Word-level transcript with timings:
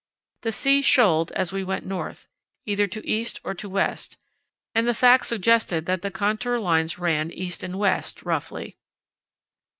The 0.41 0.51
sea 0.51 0.81
shoaled 0.81 1.31
as 1.33 1.53
we 1.53 1.63
went 1.63 1.85
north, 1.85 2.25
either 2.65 2.87
to 2.87 3.07
east 3.07 3.39
or 3.43 3.53
to 3.53 3.69
west, 3.69 4.17
and 4.73 4.87
the 4.87 4.95
fact 4.95 5.27
suggested 5.27 5.85
that 5.85 6.01
the 6.01 6.09
contour 6.09 6.57
lines 6.57 6.97
ran 6.97 7.29
east 7.29 7.61
and 7.61 7.77
west, 7.77 8.23
roughly. 8.23 8.77